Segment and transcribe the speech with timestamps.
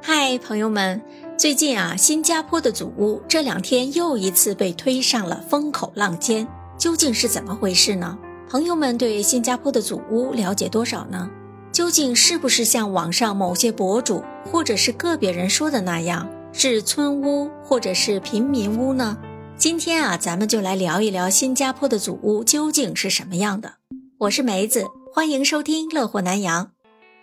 [0.00, 1.02] 嗨，朋友们！
[1.36, 6.46] 最近啊，新加坡的祖屋这两天又一次被推上了风口浪尖，
[6.78, 8.16] 究竟是怎么回事呢？
[8.48, 11.28] 朋友们对新加坡的祖屋了解多少呢？
[11.72, 19.18] 究竟是不是像网上某些博主或者是个别人说的那样，是村屋或者是平民屋呢？
[19.56, 23.74] 今天啊，咱们就来聊一聊新加坡的祖屋究竟是什么样的。
[24.18, 26.70] 我是梅子，欢迎收听乐活南洋。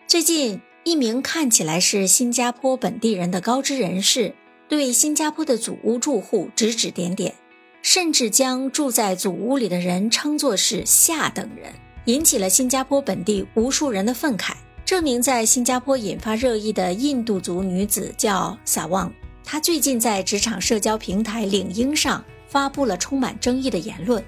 [0.07, 0.61] 最近。
[0.85, 4.35] 一名看起来是新加坡本地人的高知人士，
[4.69, 7.33] 对新加坡的祖屋住户指指点点，
[7.81, 11.73] 甚至将住在祖屋里的人称作是下等人，
[12.05, 14.53] 引起了新加坡本地无数人的愤慨。
[14.85, 19.11] 这名在新加坡引发热议的印度族女子叫萨旺，
[19.43, 24.23] 她最近在职场社交平台领英上发布了充满争议的言论。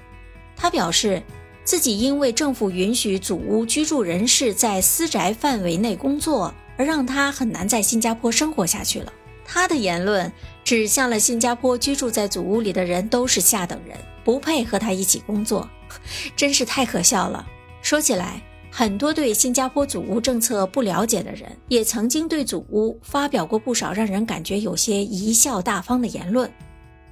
[0.56, 1.22] 她表示。
[1.68, 9.12] 自己因为政府允许祖屋居住人士在私宅范围内工作，而让他很难在新加坡生活下去了。
[9.44, 10.32] 他的言论
[10.64, 15.68] 指向了新加坡居住在祖屋里的人都是下等人，不配和他一起工作，
[16.34, 17.46] 真是太可笑了。
[17.82, 18.40] 说起来，
[18.70, 26.50] 很多对新加坡祖屋政策不了解的人，也曾经对祖屋发表过不少让人感觉有些贻笑大方的言论，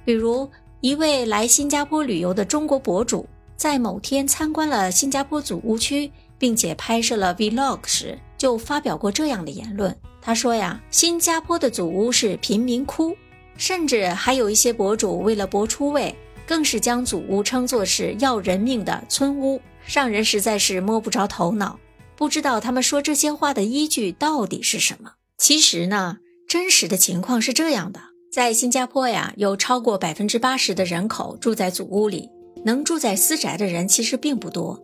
[0.03, 0.49] 比如
[0.81, 3.23] 一位来新加坡旅游的中国博主。
[3.57, 9.93] 在某天参观了新加坡祖屋区，并且拍摄了 vlog 时，就发表过这样的言论。
[10.21, 13.15] 他说呀，新加坡的祖屋是贫民窟，
[13.57, 21.79] 甚至还有一些博主为了博出位，更是将祖屋称作是要人命的村屋，让人实在是摸不着头脑，
[22.15, 25.13] 不知道他们说这些话的依据到底是什么。
[25.37, 32.29] 其实呢，真实的情况是这样的，在新加坡呀，有超过百分之八十的人口住在祖屋里。
[32.67, 34.77] 能住在私宅的人其实并不多。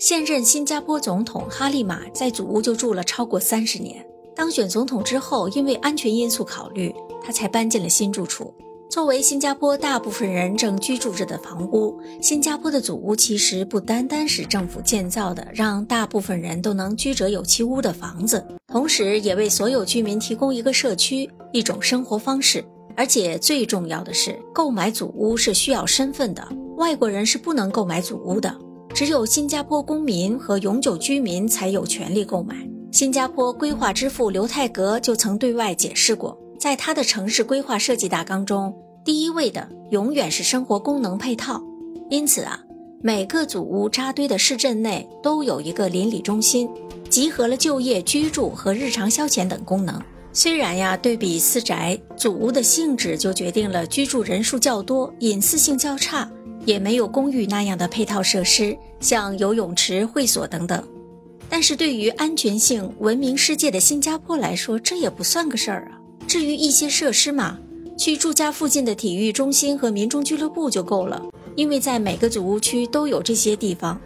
[0.00, 4.04] 现任新加坡总统哈利玛在祖屋就住了超过三十年。
[4.34, 6.92] 当选总统之后，因为安全因素考虑，
[7.22, 8.52] 他才搬进了新住处。
[8.90, 22.64] 作为新加坡大部分人正居住着的房屋，新加坡的祖屋其实不单单是政府建造的，让大部分人都能居者有其屋的房子，同时也为所有居民提供一个社区、一种生活方式。
[22.96, 26.44] 而且最重要的是，购买祖屋是需要身份的。
[26.80, 28.56] 外国人是不能购买祖屋的，
[28.94, 32.56] 只有新加坡公民和永久居民才有权利购买。
[32.90, 38.74] 新加坡规划之父刘泰格就曾对外解释过，在他的城市规划设计大纲中，
[39.04, 41.62] 第一位的永远是生活功能配套。
[42.08, 42.58] 因此啊，
[43.02, 46.66] 每个祖屋扎堆的市镇内都有一个邻里中心，
[47.10, 50.02] 集合了就业、居住和日常消遣等功能。
[50.32, 56.26] 虽然呀，对比私宅，祖屋的性质就决定了居住人数较多，隐私性较差。
[56.70, 60.80] 也没有公寓那样的配套设施，像游泳池、会所等等。
[61.48, 65.98] 但是对于安全性闻名世界的新加坡来说，这也不算个事儿啊。
[66.28, 67.58] 至于一些设施嘛，
[67.98, 71.20] 去住家附近的体育中心和民众俱乐部就够了，
[71.56, 74.00] 因为在每个祖屋区都有这些地方。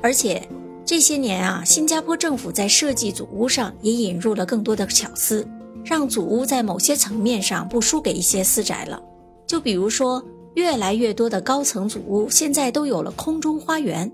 [0.00, 0.40] 而且
[0.86, 5.44] 这些年啊，新加坡政府在设计祖屋上也引入了更多的巧思，
[5.84, 9.02] 让祖屋在某些层面上不输给一些私宅了。
[9.48, 10.24] 就比如说。
[10.54, 14.10] 越来越多的高层祖屋现在都有了空中花园，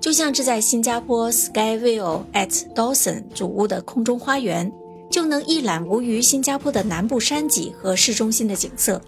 [0.00, 4.70] 就像是在新加坡 Skyville at Dawson 祖屋的空中花园，
[5.10, 9.00] 就能一览无余新加坡的南部山脊和市中心的景色，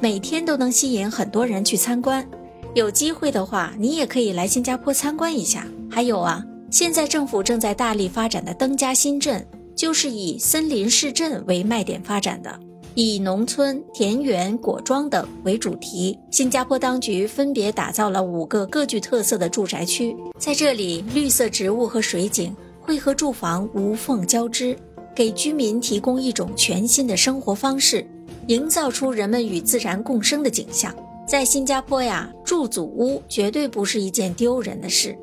[0.00, 2.26] 每天都能吸引很多人去参观。
[2.74, 5.66] 有机会的话，你也可以来新加坡参观一下。
[5.90, 12.58] 还有啊，现在政府正在大力发展的登嘉新镇，就是以森林市镇为卖点发展的。
[12.94, 24.76] 以农村、田园、果庄等为主题，新加坡当局分别打造了五个各具特色的住宅区，在这里，绿色植物和水景会和住房无缝交织，
[25.14, 28.06] 给居民提供一种全新的生活方式，
[28.48, 30.94] 营造出人们与自然共生的景象。
[31.26, 35.16] 在新加坡呀，住祖屋绝对不是一件丢人的事。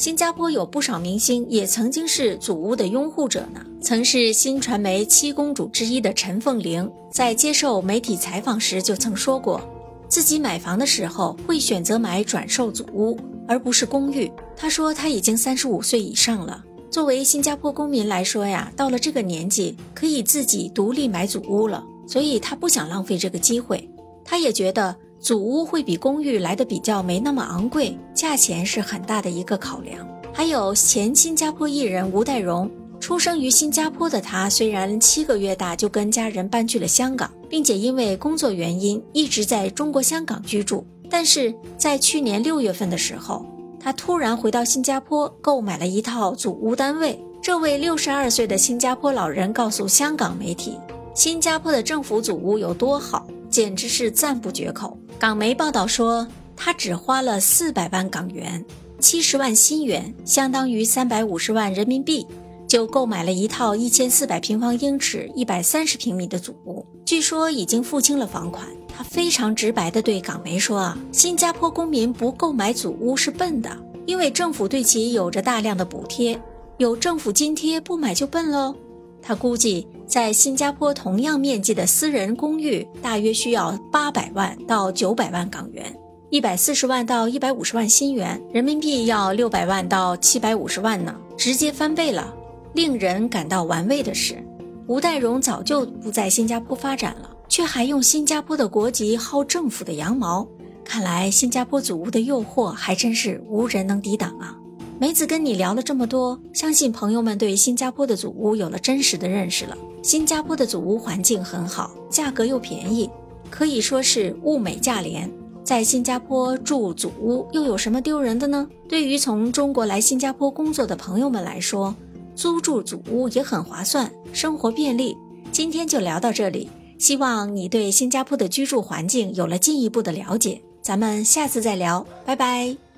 [0.00, 3.60] 新加坡有不少明星也曾经是祖屋的拥护者呢。
[3.82, 9.60] 曾是新传媒七公主之一的陈凤玲，在接受媒体采访时就曾说过，
[10.08, 13.14] 自己买房的时候会选择买转售祖屋，
[13.46, 14.32] 而不是公寓。
[14.56, 23.86] 她说，她已经三十五岁以上了，作为新加坡公民来说呀，到了这个年纪可以自己独立买祖屋了，所以她不想浪费这个机会。
[24.24, 24.96] 她也觉得。
[25.20, 30.08] 祖屋会比公寓来的比较没那么昂贵，价钱是很大的一个考量。
[30.32, 43.44] 还有前新加坡艺人吴岱融，出生于新加坡的他，虽然七个月大就跟家人搬去了香港，并且因为工作原因一直在中国香港居住，但是在去年六月份的时候，
[43.78, 47.22] 他突然回到新加坡，购买了一套祖屋单位。
[47.42, 50.78] 这位六十二岁的新加坡老人告诉香港媒体，
[51.14, 54.96] 新加坡的政府祖屋有多好，简直是赞不绝口。
[55.18, 56.26] 港媒报道说，
[56.56, 58.64] 他只花了四百万港元，
[58.98, 62.26] 七十万新元，相当于三百五十万人民币，
[62.66, 66.86] 就购买了一套一千四百平方英尺、一百三十平米的祖屋。
[67.04, 68.66] 据说已经付清了房款。
[68.92, 73.74] 他非常直白地对港媒说：“啊，新加坡公民不购买祖屋是笨的，
[74.04, 76.38] 因为政府对其有着大量的补贴，
[76.76, 78.74] 有政府津贴，不买就笨喽。”
[79.22, 85.96] 他估计，在新加坡同样面积的私人公寓，大约需要八百万到九百万港元，
[86.30, 92.34] 一百四十万到一百五十万新元，人民币要六百万到七百五十万呢，直接翻倍了。
[92.74, 94.44] 令人感到玩味的是，
[94.88, 97.30] 吴岱融早就不在新加坡发展了。
[97.48, 100.46] 却还用新加坡的国籍薅政府的羊毛，
[100.84, 104.56] 看来新加坡祖屋的诱惑还真是无人能抵挡啊！
[105.00, 109.76] 梅子跟你聊了这么多，相信朋友们对新加坡的祖屋有了真实的认识了。
[110.02, 113.08] 新加坡的祖屋环境很好，价格又便宜，
[113.50, 115.30] 可以说是物美价廉。
[115.62, 118.66] 在新加坡住祖屋又有什么丢人的呢？
[118.88, 121.94] 对于从中国来新加坡工作的朋友们来说，
[122.34, 125.16] 租住祖屋也很划算，生活便利。
[125.52, 126.68] 今天就聊到这里。
[126.98, 132.89] 希望你对新加坡的居住环境有了进一步的了解，咱们下次再聊，拜拜。